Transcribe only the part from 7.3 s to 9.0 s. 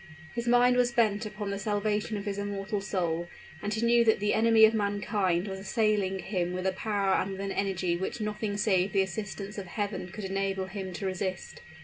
with an energy which nothing save